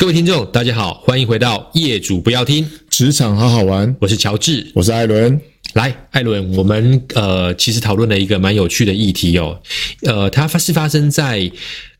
[0.00, 3.94] 各位听众，大家好，欢迎回到业主不要听职场好好玩。
[4.00, 5.38] 我是乔治，我是艾伦。
[5.74, 9.60] 来，艾伦，我们呃，其实讨论了一个蛮有趣的议题哦。
[10.04, 11.52] 呃，它是发生在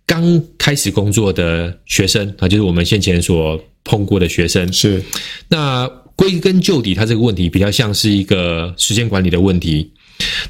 [0.06, 4.72] 刚开始工作的学生啊，就是我们先前所碰过的学生。
[4.72, 5.04] 是。
[5.48, 5.86] 那
[6.16, 9.92] 归根究底，它这个问题比较像是一个时间管理的问题。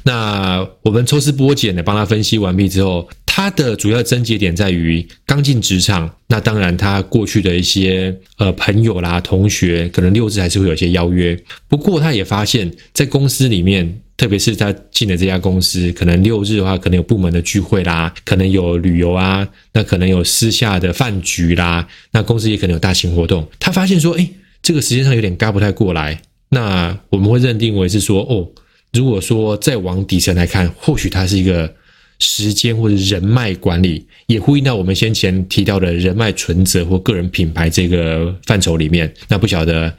[0.03, 3.09] 那我们抽丝剥茧的帮他分析完毕之后。
[3.41, 11.35] 他的主要症结点在于刚进职场，那当然他过去的一些呃朋友啦、同学，可能六日还是会有一些邀约。
[11.67, 23.47] 不过他也发现，在公司里面，特别是他进了这家公司，可能六日的话，可能有部门的聚会啦，可能有旅游啊，那可能有私下的饭局啦，那公司也可能有大型活动。
[23.59, 24.29] 他发现说，诶，
[24.61, 26.21] 这个时间上有点嘎不太过来。
[26.49, 28.47] 那我们会认定为是说，哦，
[28.93, 31.73] 如果说再往底层来看，或许他是一个。
[32.21, 39.13] 时间或者人脉管理，也呼应到我们先前提到的人脉存折或个人品牌这个范畴里面。
[39.27, 39.93] 那不晓得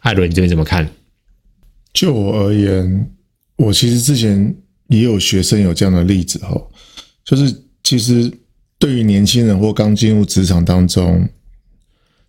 [0.00, 0.88] 艾伦，你这边怎么看？
[1.92, 3.10] 就我而言，
[3.56, 4.52] 我其实之前
[4.88, 6.60] 也有学生有这样的例子哈，
[7.24, 8.28] 就是其实
[8.78, 11.28] 对于年轻人或刚进入职场当中。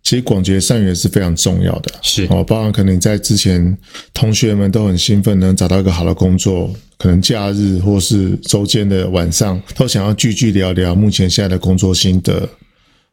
[0.02, 3.76] 其实广结善缘是非常重要的，是哦，包含可能你在之前
[4.14, 12.48] 同学们都很兴奋，能找到一个好的工作，可能假日或是周间的晚上，都想要聚聚聊聊目前现在的工作心得，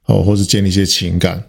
[0.06, 1.44] 哦，或是建立一些情感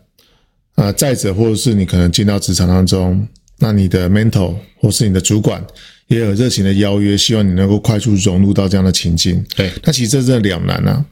[0.74, 0.90] 啊。
[0.92, 3.26] 再者，或者是你可能进到职场当中，
[3.58, 5.64] 那你的 mentor 或是你的主管
[6.08, 9.42] 也有热情的邀约，希望你能够快速融入到这样的情境。
[9.56, 11.04] 对，那其实这真的两难啊。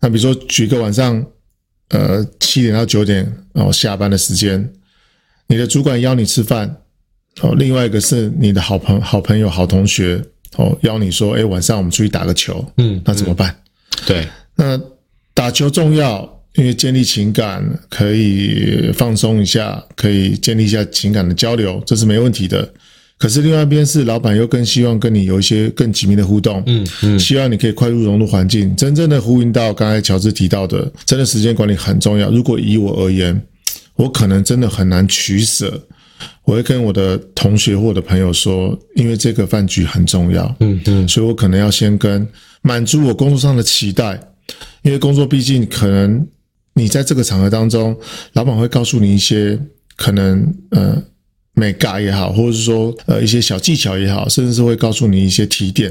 [0.00, 1.26] 那比如说举个晚上。
[1.90, 4.72] 呃，七点到九点哦，下班的时间，
[5.46, 6.76] 你的主管邀你吃饭
[7.40, 7.54] 哦。
[7.54, 10.20] 另外一个是你的好朋好朋友、好同学
[10.56, 12.64] 哦，邀你说，哎，晚上我们出去打个球。
[12.78, 13.56] 嗯，那怎么办？
[14.04, 14.80] 对，那
[15.32, 22.68] 打球重要，因为建立情感可以放松一下，可以建立一下情感的交流，这是没问题的。
[23.18, 32.30] 可是另外一边是老板又更希望跟你有一些更紧密的互动，嗯嗯，希望你可以快速融入环境，真正的呼应到刚才乔治提到的，真的时间管理很重要。
[32.30, 33.40] 如果以我而言，
[33.94, 35.82] 我可能真的很难取舍。
[36.44, 42.28] 我会跟我的同学或我的朋友说，因为这个饭局很重要，嗯嗯，所以我可能要先跟
[42.60, 44.20] 满足我工作上的期待，
[44.82, 46.26] 因为工作毕竟可能
[46.74, 47.98] 你在这个场合当中，
[48.34, 49.58] 老板会告诉你一些
[49.96, 51.02] 可能呃。
[51.58, 55.90] 美嘎也好，或者是说呃一些小技巧也好，甚至是会告诉你一些提点。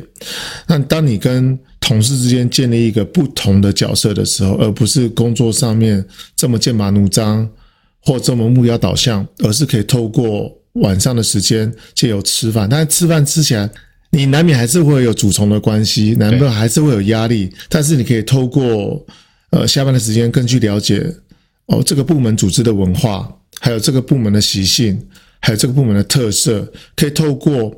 [0.67, 6.05] 那当你跟同事之间建立一个不同的角色的时候，而不是工作上面
[6.35, 7.49] 这么剑拔弩张
[7.99, 12.69] 或这么目标导向，而是可以透过晚上的时间借由吃饭。
[12.69, 13.67] 但是吃饭吃起来，
[14.11, 17.51] 你难免还是会有主从的关系，难免还是会有压力。
[17.69, 19.03] 但是你可以透过
[19.49, 21.03] 呃下班的时间更去了解
[21.65, 23.27] 哦这个部门组织的文化，
[23.59, 24.99] 还有这个部门的习性。
[25.45, 27.71] 还有这个部门的特色，可以透过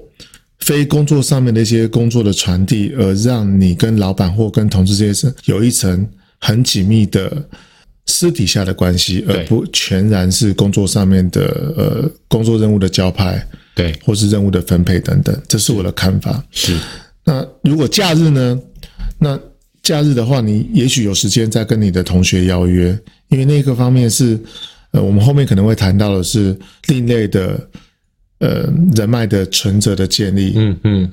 [0.60, 6.08] 非工作上面的一些工作的传递，而让你跟老板或跟同事之间有一层
[6.40, 7.46] 很紧密的
[8.06, 11.42] 私底下的关系，而不全然是工作上面的
[11.76, 13.46] 呃工作任务的交派，
[13.76, 16.42] 对，或是任务的分配等等，这是我的看法。
[16.52, 16.74] 是。
[17.26, 18.58] 那如果假日呢？
[19.20, 19.38] 那
[19.84, 22.98] 假日的话，你也许有时间再跟你的同学邀约，
[23.28, 24.40] 因为那个方面是。
[24.92, 27.70] 呃，我们后面可能会谈到的是另类的，
[28.40, 30.54] 呃，人脉的存折的建立。
[30.56, 31.12] 嗯嗯，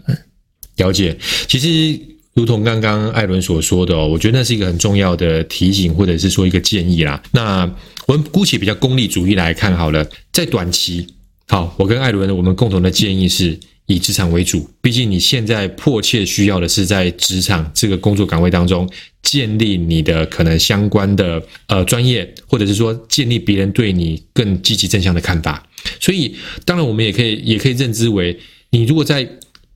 [0.77, 1.17] 了解。
[1.47, 2.01] 其实，
[2.35, 7.23] 如同刚刚艾伦所说的哦，我觉得那是一个很重要的提醒，或者是说一个建议啦。
[7.33, 7.71] 那
[8.07, 11.07] 我们姑且比较功利主义来看好了，在短期，
[11.49, 13.59] 好，我跟艾伦我们共同的建议是。
[13.87, 18.89] 以职场为主，毕竟你现在迫切需要的是在职场这个工作岗位当中
[19.23, 25.67] 建立你的可能相关的呃专业，或者是说建立别人对你更积极正向的看法。
[26.01, 26.35] 所以，
[26.65, 28.39] 当然我们也可以也可以认知为，
[28.71, 29.29] 你如果在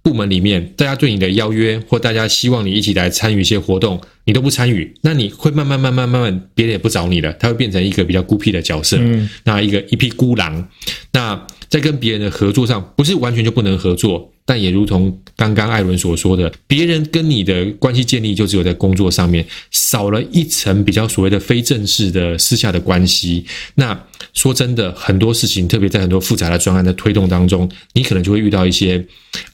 [0.03, 10.69] 部门里面，大家对你的邀约或大家希望你一起来参与一些活动，你都不参与，那你会慢慢慢慢慢慢，别人也不找你了，他会变成一个比较孤僻的角色，嗯，那一个一匹孤狼，
[11.13, 11.47] 那。
[11.69, 23.45] 在跟别人的合作上，不是完全就不能合作，但也如同刚刚艾伦所说的，别人跟你的关系建立就只有在工作上面，少了一层比较所谓的非正式的私下的关系。
[23.75, 29.05] 那说真的，很多事情，特别在很多复杂的专案的推动当中，你可能就会遇到一些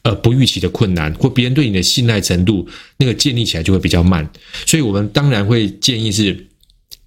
[0.03, 2.65] 呃不预期的困难，或别人对你的信赖程度
[2.99, 4.31] 那个建立起来就会比较慢。
[4.65, 6.47] 所以我们当然会建议是。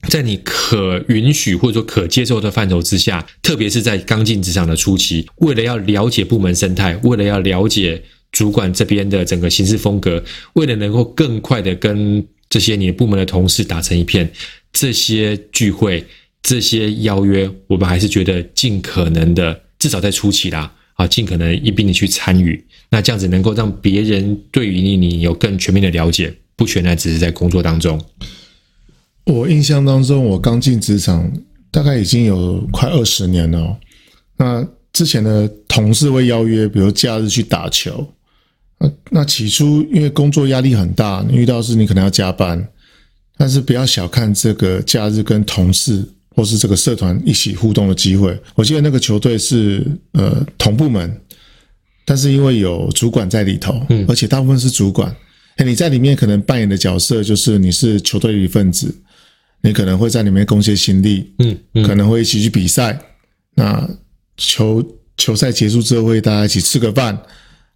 [0.08, 8.02] 在你可允许或者说可接受的范畴之下，特别是在刚进职场的初期，为了要了解部门生态，为了要了解
[8.32, 10.24] 主管这边的整个行事风格，
[10.54, 14.30] 为了能够更快的跟这些你的部门的同事打成一片，
[14.72, 16.06] 这些聚会
[16.42, 22.64] 这些邀约，我们还是觉得尽可能的，至少在初期啦，啊，尽可能一并的去参与。
[22.90, 28.02] 那这样子能够让别人对于你你有更全面的了解，不全然只是在工作当中。
[29.28, 31.30] 我印象当中，我刚进职场
[31.70, 33.78] 大概已经有快二十年了。
[34.38, 38.08] 那之前的同事会邀约，比如假日去打球。
[38.80, 42.66] 那那起初因为工作压力很大，你遇到事你可能要加班，
[43.38, 48.40] 但是不要小看这个假日跟同事或是这个社团一起互动的机会。
[48.56, 51.20] 我记得那个球队是呃同部门，
[52.06, 55.14] 但是因为有主管在里头，嗯，而且大部分是主管，
[55.58, 58.96] 哎，你在里面可能扮演的角色就是你是球队的一份子。
[59.62, 62.98] 你可能会在里面贡献心力，嗯，嗯，可能会一起去比赛。
[63.56, 63.90] 那
[64.38, 64.86] 球
[65.18, 67.20] 球赛结束之后，会大家一起吃个饭，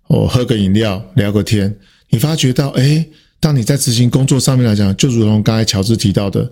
[0.08, 1.76] 哦喝个饮料，聊个天。
[2.10, 3.06] 你发觉到，哎，
[3.40, 6.52] 当你在执行工作上面来讲，就如同刚才乔治提到的，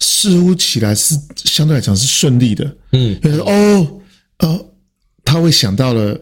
[0.00, 4.00] 似乎起来是相对来讲是顺利的，嗯，就是哦
[4.40, 4.66] 哦，
[5.24, 6.20] 他会想到了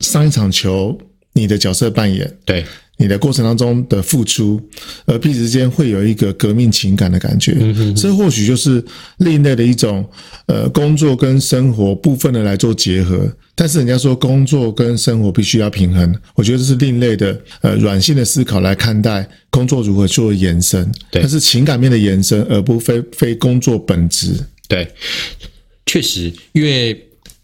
[0.00, 0.98] 上一场球
[1.34, 2.64] 你的角色扮演，对。
[3.02, 4.60] 你的过程当中的付出，
[5.06, 8.82] 而彼此之间会有一个革命情感的感觉，嗯哼哼，这或许就是
[9.18, 10.08] 另类的一种，
[10.46, 13.28] 呃，工作跟生活部分的来做结合。
[13.56, 24.32] 但是人家说工作跟生活必须要平衡，我觉得这是另类的，呃，软性的思考来看待工作如何做延伸，对，它是情感面的延伸，而不非非工作本质。
[24.68, 24.86] 对，
[25.86, 26.96] 确实，因为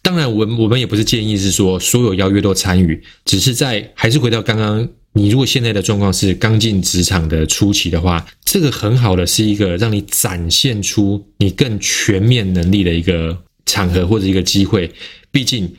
[0.03, 4.89] 当然我们我们也不是建议是说所有邀约都参与，只是在还是回到刚刚。
[5.13, 14.91] 你如果现在的状况是刚进职场的初期的话，这个很好的是一个让你展现出你更全面能力的一个场合或者一个机会。
[15.31, 15.71] 毕竟，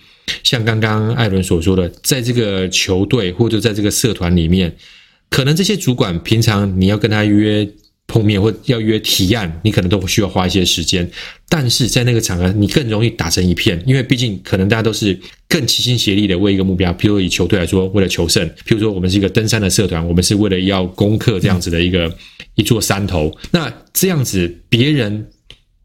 [0.44, 4.76] 像刚刚艾伦所说的，在这个球队或者在这个社团里面，
[5.30, 7.70] 可能这些主管平常你要跟他约。
[8.10, 11.10] 碰面或要约提案，你可能都需要花一些时间，
[11.48, 15.18] 但是在那个场合，你更容易打成一片，因为毕竟可能大家都是
[15.48, 22.12] 更齐心协力的为一个目标，譬如以球队来说，为了求胜；譬如说我们是一个登山的社团，我们是为了要攻克这样子的一个
[22.56, 23.32] 一座山头。
[23.52, 25.28] 那这样子，别人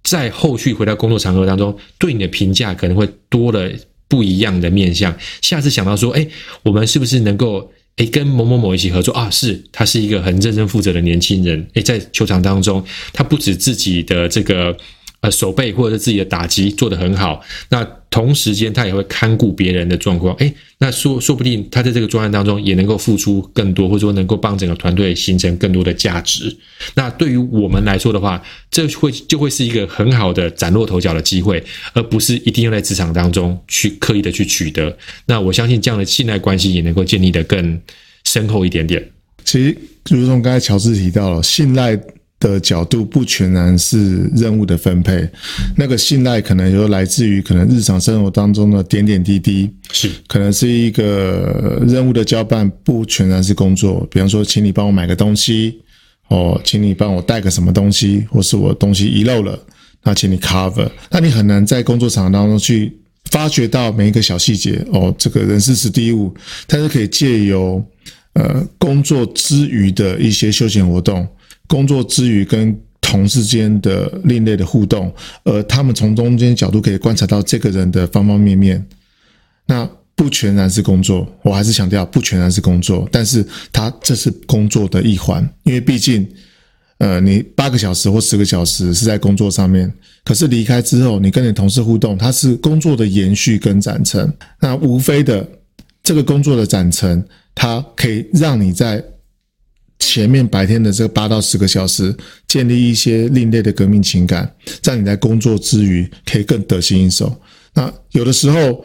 [0.02, 3.70] 在后续回到工作场合当中，对你的评价可能会多了
[4.08, 5.14] 不一样的面向。
[5.42, 6.26] 下次想到说，哎，
[6.62, 7.70] 我们是不是能够？
[7.96, 11.66] 诶，跟某某某一起合作啊，是他是一个很认真负责的年轻人。
[11.74, 14.76] 诶，在球场当中，他不止自己的这个
[15.20, 17.86] 呃手背或者是自己的打击做得很好，那。
[18.14, 26.56] 同时间，他也会看顾别人的状况，诶，那说说不定他在这个专案当中也能够付出更多，或者说能够帮整个团队形成更多的价值。
[26.94, 28.40] 那对于我们来说的话，
[28.70, 31.60] 这会就会是一个很好的崭露头角的机会，
[31.92, 34.96] 而不是一定要在职场当中去刻意的去取得。
[35.26, 37.80] 那我相信这样的信赖关系也能够建立得更
[38.22, 39.04] 深厚一点点。
[39.44, 39.76] 其实，
[40.10, 42.00] 如同刚才乔治提到了，信赖。
[42.48, 45.26] 的角度不全然是任务的分配，
[45.76, 54.06] 那个信赖可能就来自于可能日常生活当中的点点滴滴，是可能是一个任务的交办，不全然是工作。
[54.10, 55.80] 比方说，请你帮我买个东西，
[56.28, 59.58] 哦，请你帮我带个什么东西，或是我东西遗漏了，
[60.02, 60.88] 那请你 cover。
[61.10, 62.92] 那你很难在工作场当中去
[63.30, 66.34] 发掘到每一个小细节哦，这个人事时地物，
[66.68, 67.82] 它是可以借由
[68.34, 71.26] 呃工作之余的一些休闲活动。
[71.66, 75.12] 工作之余跟同事间的另类的互动，
[75.44, 78.84] 而他们从中间角度可以观察到这个人的方方面面。
[79.66, 86.26] 那不全然是工作，我还是强调不全然是工作，但是他这是工作的一环，因为毕竟，
[86.98, 89.92] 呃，你八个小时或十个小时是在工作上面，
[90.24, 94.32] 可是离开之后，你跟你同事互动，它是工作的延续跟展陈。
[94.60, 95.46] 那无非的
[96.02, 99.02] 这个工作的展陈，它可以让你在。
[100.06, 102.14] 前面白天的这八到十个小时，
[102.46, 107.34] 建立一些另类的革命情感，让你在工作之余可以更得心应手。
[107.72, 108.84] 那有的时候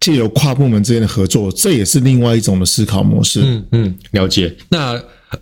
[0.00, 3.40] 借由跨部门之间的合作，这也是另外一种的思考模式。
[3.42, 4.54] 嗯嗯，了解。
[4.68, 4.94] 那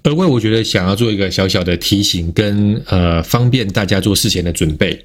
[0.05, 5.05] 额外我觉得想要做一个小小的提醒，跟呃方便大家做事前的准备。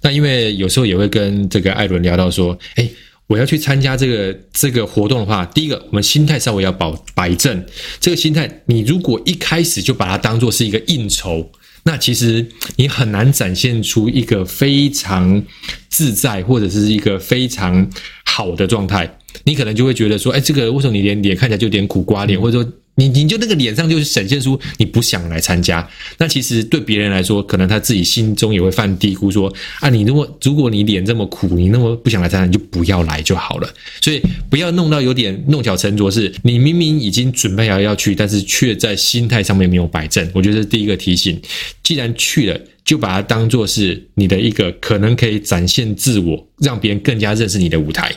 [0.00, 2.90] 那因为有时候也会跟这个艾伦聊到说，诶
[3.26, 7.64] 我要去参加这个这个活动的话，第一个，我们心态稍微要保摆正。
[8.00, 11.50] 这个心态，你如果一开始就把它当做是一个应酬，
[11.82, 15.42] 那其实你很难展现出一个非常
[15.88, 17.90] 自在或者是一个非常
[18.24, 19.18] 好的状态。
[19.44, 22.72] 你可能就会觉得说，哎，这个为什么你脸脸看起来就有点苦瓜脸，或者说。
[22.96, 25.86] 你你就那个脸上就是显现出你不想来参加，
[26.18, 33.68] 那其实对别人来说，可能他自己心中也会犯嘀咕说啊，你如果如果你脸这么苦，你那么不想来参加，你就不要来就好了。
[34.00, 40.28] 所以不要弄到有点弄巧成拙，是你明明已经准备要要去，但是却在心态上面没有摆正。
[40.32, 41.40] 我觉得这是第一个提醒。
[41.82, 48.10] 既然去了，就把它当做是你的一个可能可以展现自我，让别人更加认识你的舞台。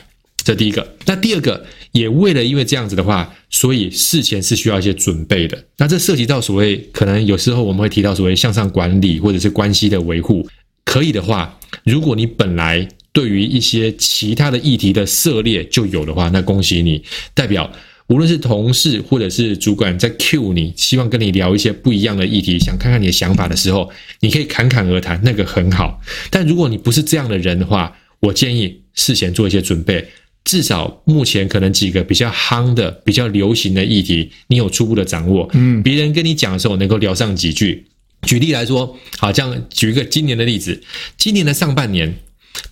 [0.50, 0.96] 这第一个。
[1.06, 5.64] 那第二个，也为了因为这样子的话，所以事前是需要一些准备的。
[5.78, 10.48] 那这涉及到所谓可能有时候我们会提到所谓向上管理或者是关系的维护。
[10.84, 17.02] 可以的话，如果你本来对于一些其他的议题的涉猎就有的话，那恭喜你，
[17.32, 17.70] 代表。
[18.08, 23.88] 无论是同事或者是主管在 cue 你，希望跟你聊一些不一样的议题，想看看你的想法的时候，
[24.18, 26.00] 你可以侃侃而谈，那个很好。
[26.28, 30.04] 但如果你不是这样的人的话，我建议事前做一些准备，
[30.44, 35.48] 至少目前可能几个比较夯的、比较流行的议题，你有初步的掌握。
[35.52, 37.86] 嗯，别人跟你讲的时候，能够聊上几句。
[38.22, 40.82] 举例来说，好，这样举一个今年的例子，
[41.16, 42.14] 今年的上半年，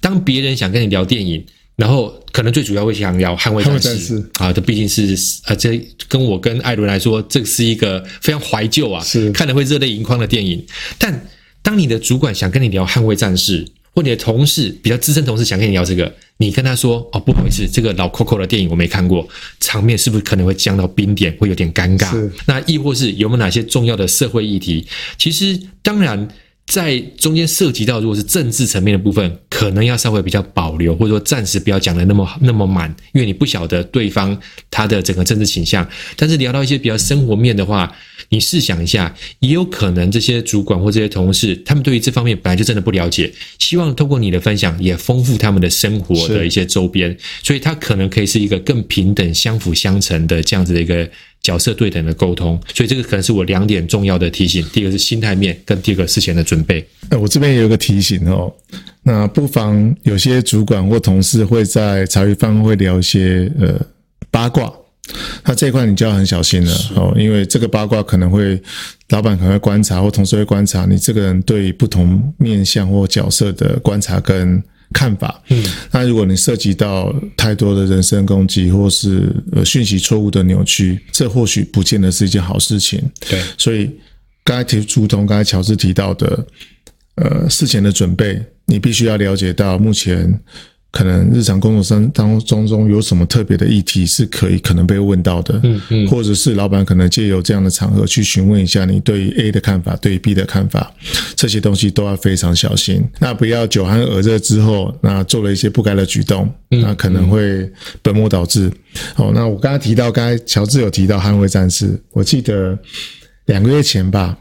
[0.01, 1.45] 当别人想跟你聊电影。
[1.77, 10.67] 然后可能最主要会想聊《捍卫战士》啊，这毕竟是啊，这跟我跟艾伦来说，这是一个非常怀旧啊，是看了会热泪盈眶的电影。
[10.99, 11.29] 但
[11.63, 19.27] 当你的主管想跟你聊《捍卫战士》，或你的同事比较资深同事想跟你聊这个，你跟他说哦，不好意思，这个老 Coco 的电影我没看过，
[19.61, 22.31] 场面是不是可能会降到冰点，会有点尴尬？
[22.47, 24.87] 那亦或是有没有哪些重要的社会议题？
[25.17, 26.29] 其实当然。
[26.69, 34.39] 在中间涉及到，如果是政治层面的部分，可能要稍微比较保留，或者说暂时不要讲得那么那么满，因为你不晓得对方
[34.71, 35.89] 他的整个政治倾向。
[36.15, 37.91] 但是聊到一些比较生活面的话，
[38.29, 51.09] 你试想一下，也有可能这些主管或这些同事，他们对于这方面本来就真的不了解，希望透过你的分享，也丰富他们的生活的一些周边，所以他可能可以是一个更平等、相辅相成的这样子的一个。
[51.49, 54.63] 角色对等的沟通，所以这个可能是我两点重要的提醒。
[54.71, 56.87] 第一个是心态面，跟第二个事前的准备。
[57.09, 58.53] 那我这边也有个提醒哦，
[59.03, 63.81] 那不妨有些主管或同事会在茶余饭后会聊一些呃
[64.31, 64.71] 八卦，
[65.47, 68.61] 那这一块你就要很小心了哦，因为这个八卦可能会
[69.09, 74.63] 老板可能会观察，或同事会观察你这个人对不同面向或角色的观察跟。
[74.93, 83.03] 看法，嗯，那如果你涉及到太多的人身攻击，或是呃讯息错误的扭曲，这或许不见得是一件好事情。
[83.29, 83.91] 对，所以
[84.43, 86.47] 刚才提，如同刚才乔治提到的，
[87.17, 90.41] 呃，事前的准备，你必须要了解到目前。
[90.91, 100.91] 可能日常工作生当中中有什么特别的议题是可以可能被问到的，嗯嗯，或者是老板可能借由这样的场合去询问一下你对于 A 的看法，对于 B 的看法，
[101.37, 103.05] 这些东西都要非常小心。
[103.19, 108.73] 那不要酒酣耳热之后，那做了一些不该的举动，那可能会本末倒置。
[109.17, 112.77] 哦，那我刚才提到，刚才乔治有提到《捍卫战士》，我记得
[113.45, 114.37] 两个月前吧，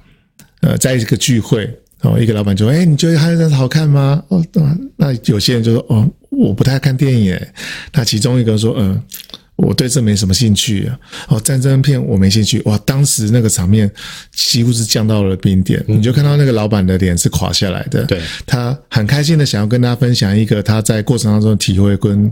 [0.62, 1.70] 呃，在一个聚会，
[2.04, 4.42] 哦，一个老板就说：“哎，你觉得《捍卫战士》好看吗？”哦，
[4.96, 7.40] 那有些人就说：“哦。”我不太看电影，
[7.94, 9.02] 那其中一个说，嗯，
[9.56, 11.00] 我对这没什么兴趣啊。
[11.30, 12.62] 哦，战争片我没兴趣。
[12.66, 13.92] 哇，当时那个场面
[14.32, 18.04] 几乎是降到了冰点，你就看到那个老板的脸是垮下来的。
[18.06, 22.32] 对，他很开心的想要跟大家分享一个他在过程当中的体会跟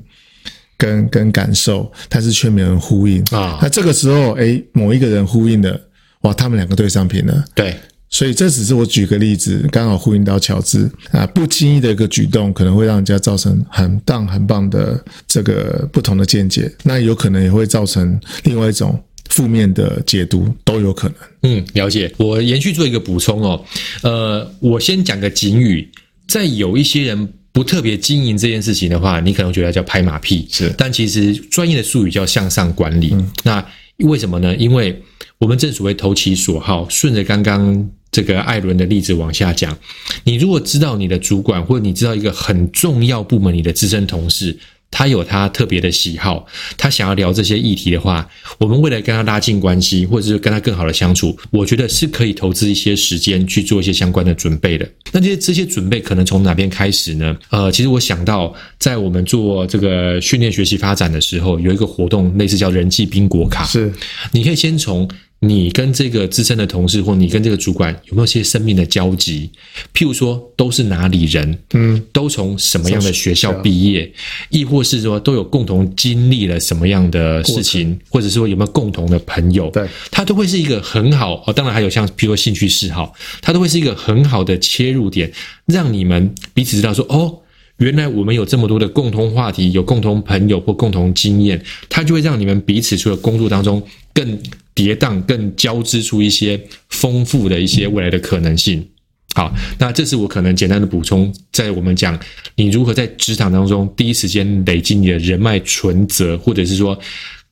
[0.78, 3.58] 跟跟感受，但是却没有人呼应啊。
[3.62, 5.82] 那这个时候，诶，某一个人呼应了，
[6.22, 7.44] 哇，他们两个对上屏了。
[7.56, 7.76] 对。
[8.16, 18.98] 所以这只是我举个例子，刚好呼应到乔治啊，不经意的一个举动，可能会让人家造成很棒很棒的这个不同的见解，那有可能也会造成另外一种
[19.32, 21.18] 负面的解读，都有可能。
[21.42, 22.10] 嗯，了解。
[22.16, 23.66] 我延续做一个补充哦，
[24.04, 25.86] 呃，我先讲个警语，
[26.26, 33.10] 在有一些人不特别经营这件事情的话，你可能觉得叫拍马屁，是，但其实专业的术语叫向上管理。
[33.12, 33.66] 嗯、那
[34.06, 34.56] 为什么呢？
[34.56, 35.04] 因为
[35.38, 37.90] 我们正所谓投其所好，顺着刚刚。
[38.16, 39.78] 这个艾伦的例子往下讲，
[40.24, 44.58] 你如果知道你的主管，或者你知道一个很重要部门你的资深同事，
[44.90, 48.26] 他有他特别的喜好，他想要聊这些议题的话，
[48.58, 54.90] 我们为了跟他拉近关系，或者是跟他更好的相处，我觉得是可以投资一些时间去做一些相关的准备的。
[55.12, 57.38] 那这些这些准备可能从哪边开始呢？
[57.50, 63.92] 呃，其实我想到在我们做这个训练、学习、发展的时候，有一个活动类似叫人际宾果卡，是
[64.32, 65.06] 你可以先从。
[65.48, 69.50] 你跟这个资深的同事，或你跟这个主管有没有些生命的交集？
[69.94, 71.58] 譬如说，都是哪里人？
[71.74, 74.12] 嗯，都从什么样的学校毕业？
[74.50, 78.00] 亦或是说，都有共同经历了什么样的事情？
[78.10, 79.70] 或者说，有没有共同的朋友？
[79.70, 81.54] 对，它都会是一个很好哦。
[81.54, 85.32] 当然，还有像譬如说兴趣嗜好，它都会是一个很好的切入点，
[85.68, 87.38] 让你们彼此知道说，哦，
[87.78, 94.40] 原来我们有这么多的共同话题，有共同朋友或共同经验，它就会让你们彼此除了工作当中更。
[94.76, 98.86] 跌宕更交织出一些丰富的一些未来的可能性。
[99.34, 102.18] 好，那这是我可能简单的补充，在我们讲
[102.56, 106.98] 你如何在职场当中第一时间累积你的人脉存折，或者是说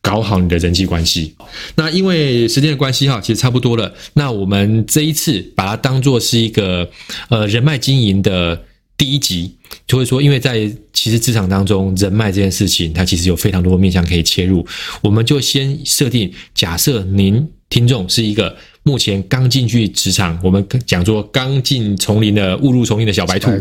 [0.01, 1.35] 搞好你的人际关系。
[1.75, 3.93] 那因为时间的关系哈，其实差不多了。
[4.13, 6.89] 那我们这一次把它当做是一个
[7.29, 8.63] 呃人脉经营的
[8.97, 9.55] 第一集，
[9.87, 14.65] 就会说，因为在其实职场当中，人脉这件事情，它其实有非常多面向可以切入。
[15.01, 23.51] 我们就先设定，假设您听众是一个目前刚进去职场，我们讲说刚进丛林的误入丛林的小白兔，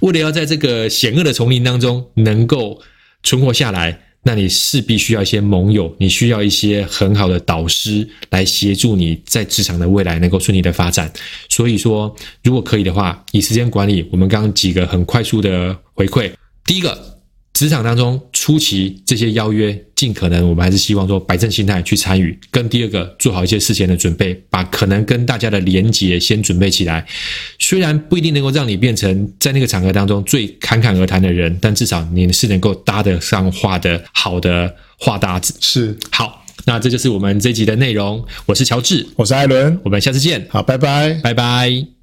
[0.00, 2.80] 为了要在这个险恶的丛林当中能够
[3.22, 4.00] 存活下来。
[4.22, 11.12] 那你势必需要一些盟友，你需要一些很好的导师来协助你在职场的未来能够顺利的发展。
[11.48, 16.32] 所以说，如果可以的话，以时间管理，我们刚刚几个很快速的回馈，
[16.64, 17.19] 第一个。
[17.60, 22.34] 职场当中初期这些邀约，尽可能我们还是希望说摆正心态去参与。
[22.50, 27.06] 跟第二个做好一些事前的准备，把可能跟大家的连结先准备起来。
[27.58, 35.54] 虽然不一定能够让你变成在那个场合当中最侃侃而谈的人，但至少你是能够搭得上话的好的话搭子。
[35.60, 38.24] 是，好，那这就是我们这集的内容。
[38.46, 40.46] 我是乔治，我是艾伦，我们下次见。
[40.48, 41.99] 好，拜拜，拜拜。